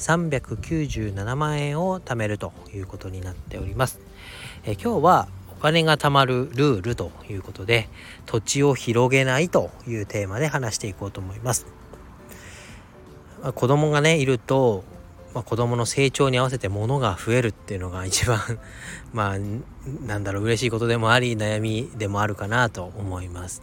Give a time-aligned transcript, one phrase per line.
[0.00, 4.00] 397万円を貯めるということになっております。
[4.64, 7.88] え今日はお金が貯まるルールということで
[8.24, 11.66] 土地を広げないというテーマで話していこうと思います。
[13.42, 14.84] まあ、子供がねいると、
[15.34, 18.38] まあ、子供の成長に合わせて物が増えるっていうのが一番
[19.12, 19.38] まあ
[20.06, 23.62] なんだろう嬉しいことでもあり悩みでもあるかなと思います。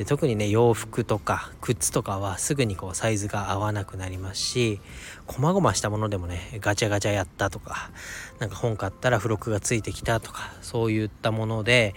[0.00, 4.80] で特にね洋服とか靴とかはすぐにこうサイズが合わなくなりますし
[5.26, 7.90] 細々したものでもねガチャガチャやったとか
[8.38, 11.94] なんか本買ったら付録がついてきたとかそういったもので、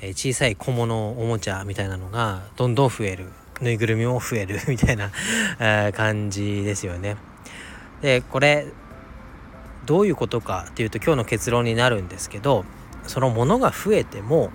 [0.00, 3.26] え、小さい小物おもちゃみたいなのがどんどん増える
[3.60, 5.10] ぬいぐるみも増える みたいな、
[5.92, 7.16] 感じですよね。
[8.00, 8.68] でこれ
[9.86, 12.64] どういうことかっていうと今日の結論になるんですけど
[13.08, 14.52] そのものが増えても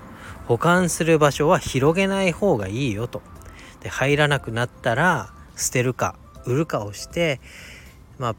[0.47, 3.21] 保管する場所は広げない方がいいよと。
[3.81, 6.15] で入らなくなったら捨てるか
[6.45, 7.39] 売るかをして
[8.17, 8.35] まあ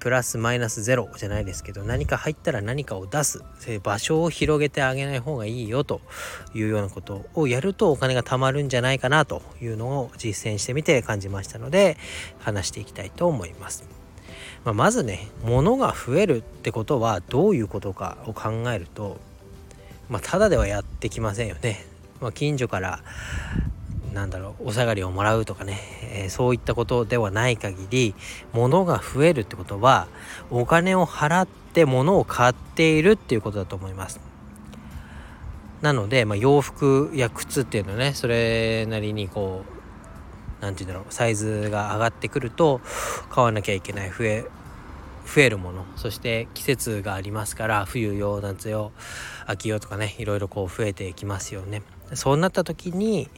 [0.00, 3.44] プラスマイナスゼロじゃないですけど何か入ったら何かを出す
[3.82, 6.00] 場所を広げてあげない方がいいよと
[6.54, 11.98] いうようなことをやるとお金が貯まるんじゃないかなというのを実践してみて感じましたので
[12.38, 13.84] 話していきたいと思います。
[14.64, 19.18] まあ、まずね物が増えるってことはどういうことかを考えると
[20.10, 21.86] まあ、ただではやってきませんよね。
[22.20, 23.00] まあ、近所から
[24.12, 28.14] なんだろうお下がりをもらうとかね、えー、そういったことではない限り
[28.52, 30.08] 物が増えるってことは
[30.50, 34.20] お金を払って物を買っているっていうことだと思います。
[35.80, 42.82] なので、まあ、洋服や靴っていうのねそれなりにこう何て言うんだろうサイズが上がってくると
[43.30, 44.44] 買わなきゃいけない増え
[45.32, 48.90] 増えるものそして季節がありますから冬用夏用
[49.46, 51.82] 秋用とかねいろいろこう増えていきますよね。
[52.14, 53.28] そうなった時に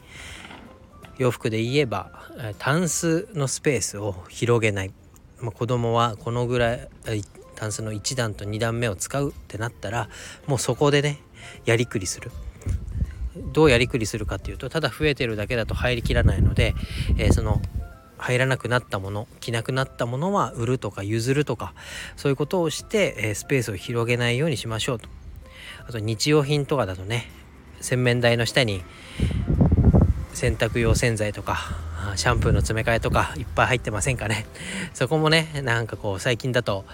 [1.18, 2.10] 洋服で言えば
[2.58, 4.92] タンスのスペースを広げない、
[5.40, 6.88] まあ、子供はこのぐらい
[7.54, 10.08] タンスの1段と2段目を使うってなったら
[10.46, 11.18] もうそこでね
[11.66, 12.30] やりくりする。
[13.52, 16.74] どうやりくりするかっていうとただ増えてるだけだと入りきらないので、
[17.16, 17.60] えー、その
[18.22, 21.74] 入らなくなったもの着なくなったものは売るとか譲るとか
[22.16, 25.08] そういうことをして、えスペースを広げないようにしましょうと。
[25.86, 27.28] あと日用品とかだとね
[27.80, 28.82] 洗面台の下に
[30.32, 31.58] 洗濯用洗剤とか
[32.16, 34.46] シャンプーの詰め替えとかいっぱい入ってませんかね。
[34.94, 36.84] そこもねなんかこう最近だと、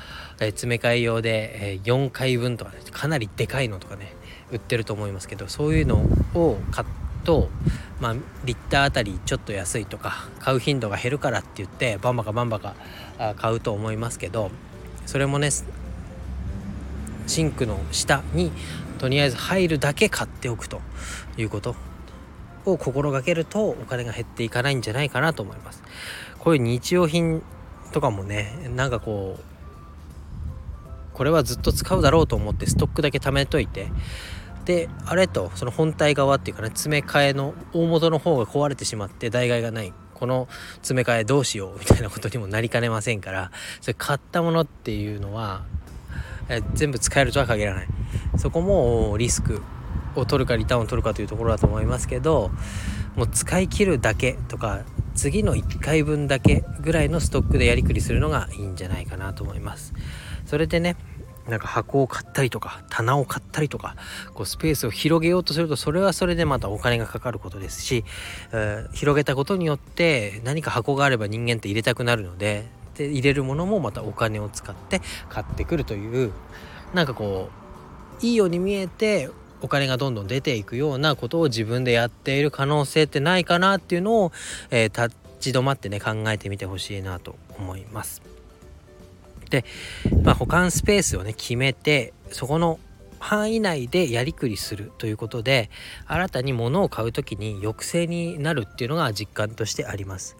[0.40, 4.14] え詰め替え用で、え4回分とか、ね、かなりでかいのとかね
[4.50, 5.96] 売ってると思いますけどそういうの
[6.34, 6.86] を買っ
[7.24, 7.48] と、
[8.00, 8.14] まあ、
[8.44, 12.74] リッターあたりちょっと安いとか買う頻度が減るからって言ってバンバカバンバカ
[13.36, 14.50] 買うと思いますけど
[15.06, 15.50] それもね
[17.26, 18.52] シンクの下に
[18.98, 20.80] とりあえず入るだけ買っておくと
[21.36, 21.74] いうこと
[22.64, 25.82] を心がけるとお金が減っていかないんじゃないかなと思います。
[26.38, 27.42] こういう日用品
[27.92, 29.42] とかもねなんかこう
[31.14, 33.90] これはずっと使うだろうと思ってストックだけ貯めといて
[34.68, 39.94] であれとその本体側っていうかね詰め替えの大元の方が壊れてしまって代替がない。
[40.12, 40.46] この
[40.82, 45.62] 詰め替えどうしようみたいなことにもなりかねませんからそれ買ったものっていうのは
[46.48, 47.86] え全部使えるとは限らない。
[48.36, 49.62] そこもリスク
[50.16, 52.50] を取るかリターンを取るかというところだと思いますけど
[53.16, 54.82] もう使い切るだけとか
[55.14, 59.94] 次の1回分だけぐらいのストックでやりくりするのがいいんじゃないかなと思います。
[60.44, 60.96] それでね
[61.48, 63.96] なんか箱を買ったりとか棚を買ったりとか
[64.34, 68.04] こうスペースを広げようとするとそれはそれでまたお金がかかることですし、
[68.52, 72.66] えー、広げたことによって何か箱があれば人間って入れたくなるので
[72.96, 76.32] で入れるものもまたお金を使って買ってくるという
[76.92, 77.48] なんかこ
[78.20, 79.30] ういいように見えて
[79.60, 84.32] お金がどんどん出ていくようなことを自分でやっている可能性ってないかなっていうのを、
[84.70, 88.37] えー、立ち止まってね考えてみてほしいなと思います。
[89.50, 89.64] で、
[90.22, 92.78] まあ、保管スペースをね決めてそこの
[93.20, 95.70] 範囲内でやりくりするということで
[96.06, 100.36] 新たに物を買う時に抑制になるっていうのが実感としてあります。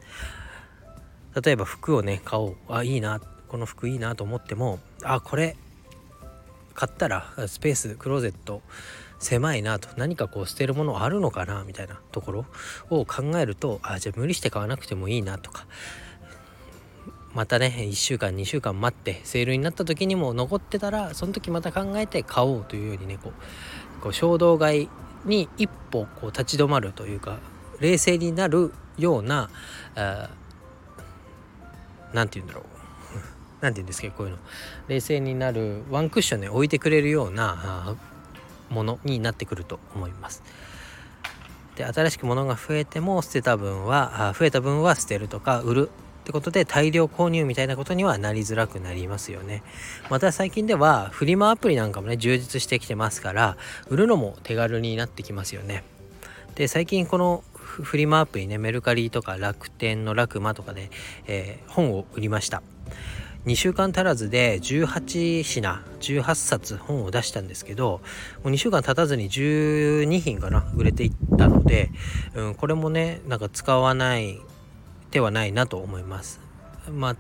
[1.45, 2.57] 例えば服をね買おう。
[2.69, 3.21] あいいな。
[3.49, 5.57] この服いいなと思ってもあこれ
[6.75, 8.61] 買ったらスペースクローゼット
[9.19, 9.89] 狭いなと。
[9.97, 12.47] 何かこう捨てるものあるのかなみたいなところ
[12.91, 15.67] を考えるとあじゃあ無理して買わなくてもいいなとか。
[17.35, 24.89] またね1週間2週間待ってセールになった時にも残ってたらその時また考えて買おうというようにねこうこう衝動買い
[25.25, 27.39] に一歩こう立ち止まるというか
[27.81, 29.51] 冷静になるような
[32.13, 32.65] 何て言うんだろう
[33.61, 34.39] 何て言うんですかこういうの
[34.89, 37.97] 冷静になるワンクッションね置いてくれるような
[38.71, 40.43] ものになってくると思います。
[41.77, 45.91] で新しく物が増えても捨てた分は増えた分は捨てるとか売る
[46.29, 49.63] ってことで大量購入みたいなことにはなりづらくなりますよね。
[50.11, 53.57] また最近ではフリマアプリなんかもね充実してきてますから
[53.89, 55.85] 売るのも手軽になってきますよね。
[56.55, 60.91] で最近このフリマアプリねメルカリとか楽天のラクマとかで、
[61.27, 62.63] えー、本を売りました。
[63.47, 68.03] 2週間足らずで18品18冊本を出したんですけど
[68.45, 71.91] もう2週間経たずに12品かな売れていったので、
[72.35, 74.39] うん、これもねなんか使わない
[75.11, 76.41] 手はないなと思います。
[76.91, 77.17] まあ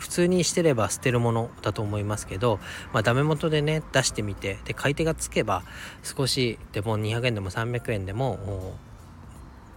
[0.00, 2.58] 普通にしてれば捨てるものだと思いますけど、
[2.92, 5.62] まあ、ダメ元でね出してみてで買い手がつけば
[6.02, 8.74] 少しでも200円でも300円でも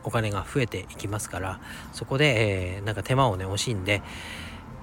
[0.03, 1.59] お金が増えていきますから
[1.91, 4.01] そこで、えー、なんか手間をね惜しんで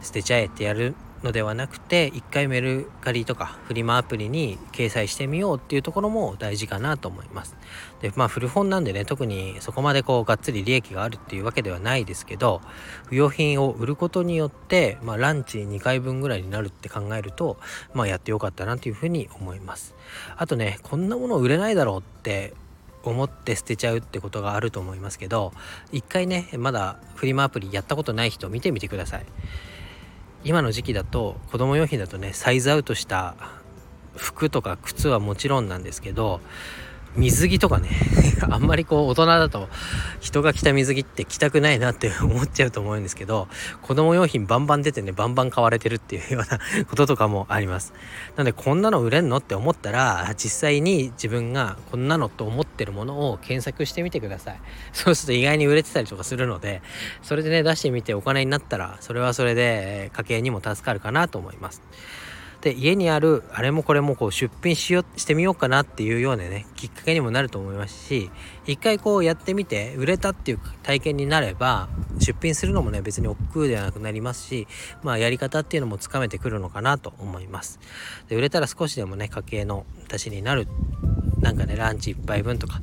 [0.02, 7.56] 捨てちゃえってやるのではなくて一回メルカリとかフリマアプリに掲載してみようっていうところも大事かなと思います。
[8.00, 12.62] でまあ古本なんでね特にそこまでこうがっつり利益があるっていうわけではないですけど
[13.06, 17.58] 不用品を売ることによって、まあ、ランチ2回分ぐらいになるって考えると、
[17.92, 19.94] まあ、やってよかったなというふうに思います。
[20.36, 22.54] あとねこんなもの売れないだろうって
[23.02, 25.52] 思って捨てちゃうってことがあると思いますけど
[25.90, 29.26] 一回ねまだフリマアプリやったことない人見てみてください。
[30.44, 33.34] 今の時期だと子供用品だとねサイズアウトした
[34.16, 36.40] 服とか靴はもちろんなんですけど
[37.16, 37.88] 水着とかね。
[38.48, 39.68] あんまりこう大人だと
[40.20, 43.48] 人が着た水着って着たくないなって思っちゃうと思うんですけど
[43.82, 47.92] 子供用品バンバン出てねバンバン買われてるっていうようなこととかもあります。
[48.36, 54.60] なのでこんなの売れんのって思ったら実際に自分がこんなのと思ってるものを検索してみてください。
[54.92, 56.82] そうすると意外に売れてたりとかするので
[57.22, 61.82] それでね出してみてお金になったらそれはそれで家計にも助かるかなと思います。
[62.60, 68.30] で家にあるあれもこれもこう出品しよしてみようかなっていうようなねきっかけにもなると思いますし
[68.66, 74.68] 一回こうやってみて売れたっていう体験になれば出品するのもね別に億劫ではなくなりますし
[75.02, 77.80] まあやり方っていうのもつかめてくるのかなと思います。
[78.28, 80.68] で売れたら少しでもね家計の足しになる
[81.38, 82.82] なんかねランチ1杯分とか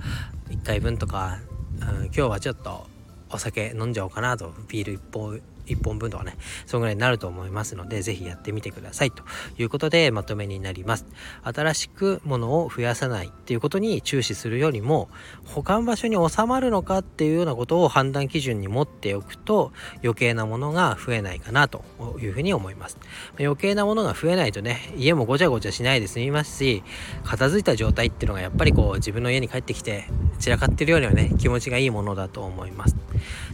[0.49, 1.39] 1回分とか、
[1.79, 2.87] うん、今日はちょっと
[3.29, 6.35] お酒飲んじゃおうかなとビール1本1本分とかね、
[6.65, 9.23] そのぐらいになると思いますので、ぜひやってみてくださいと
[9.57, 11.05] いうことでまとめになります。
[11.43, 15.09] 新しくものを増やさないっていうことに注視するよりも、
[15.45, 19.71] 保管場所に収まるのかっていうようなことを判断基準に持っておくと、
[20.03, 21.83] 余計なものが増えないかなと
[22.19, 22.97] いうふうに思います。
[23.39, 26.83] 余計なものが増えないとね、家もごちゃごちゃしないで済みますし、
[27.23, 30.05] 片付いた状態っていうのがやっぱりこう自分の家に帰ってきて
[30.39, 32.95] 散らかってるよりはね、気持ちがいいものだと思います。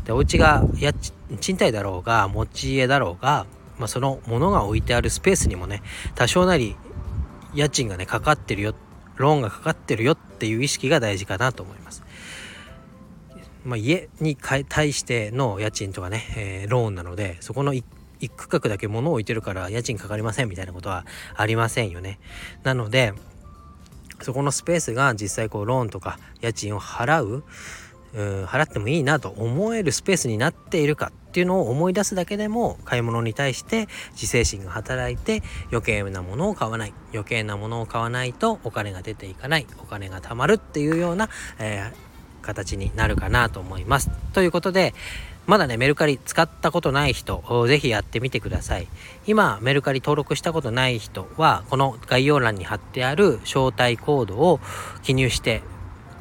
[0.05, 0.93] で、お家がや
[1.39, 3.45] 賃貸だろうが持ち家だろうが、
[3.77, 5.81] まあ、その物が置いてあるスペースにもね
[6.15, 6.75] 多少なり
[7.53, 8.75] 家賃がねかかってるよ
[9.15, 12.03] ローンがかかってるよっていう意識が大事かなと思います。
[13.63, 17.85] まあ、家に対しての家賃とかね、えー、ローンなのでそこの一
[18.35, 22.19] 区画だけ物を置いてるから家賃かかりませんみたいなことはありませんよね。
[22.63, 23.13] なので
[24.21, 27.43] そこのスペースが実際こうローンとか家賃を払う
[28.15, 35.41] うん払ってもいいなと思えるスペースになっているかっていうのを思い出すだけでも買い物に対して自制心が働いて
[35.71, 41.29] 余計なものを買わない余計なものを買わないとお金が出ていかないお金が貯まるっていうような、
[41.59, 44.11] えー、形になるかなと思います。
[44.33, 44.93] ということで
[45.45, 48.87] まだね、メルカリ使ったことない人、ぜひやってみてください。
[49.27, 54.61] 今、メルカリ登録したことない人は、この概要欄に貼ってある招待コードを
[55.01, 55.61] 記入して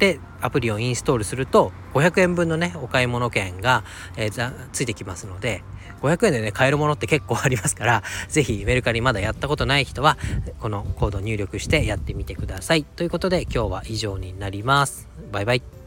[0.03, 3.85] でアプリをインストールすると500円分のねお買い物券が、
[4.17, 5.63] えー、ついてきますので
[6.01, 10.19] 500円でね買えるものって結構ありますから 是非メルカリまだやったことない人は
[10.59, 12.83] このコード入力してやってみてください。
[12.83, 15.09] ということで今日は以上になります。
[15.31, 15.82] バイバイ。